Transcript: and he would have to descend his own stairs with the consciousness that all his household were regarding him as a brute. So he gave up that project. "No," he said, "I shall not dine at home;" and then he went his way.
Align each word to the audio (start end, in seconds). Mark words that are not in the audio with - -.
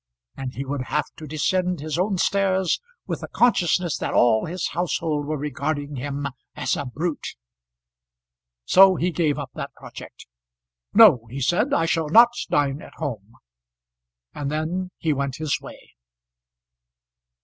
and 0.35 0.55
he 0.55 0.65
would 0.65 0.81
have 0.85 1.05
to 1.15 1.27
descend 1.27 1.79
his 1.79 1.99
own 1.99 2.17
stairs 2.17 2.79
with 3.05 3.21
the 3.21 3.27
consciousness 3.27 3.97
that 3.99 4.15
all 4.15 4.47
his 4.47 4.69
household 4.69 5.27
were 5.27 5.37
regarding 5.37 5.95
him 5.97 6.25
as 6.55 6.75
a 6.75 6.85
brute. 6.87 7.35
So 8.65 8.95
he 8.95 9.11
gave 9.11 9.37
up 9.37 9.51
that 9.53 9.75
project. 9.75 10.25
"No," 10.91 11.27
he 11.29 11.39
said, 11.39 11.71
"I 11.71 11.85
shall 11.85 12.09
not 12.09 12.29
dine 12.49 12.81
at 12.81 12.95
home;" 12.95 13.33
and 14.33 14.49
then 14.49 14.89
he 14.97 15.13
went 15.13 15.35
his 15.35 15.61
way. 15.61 15.91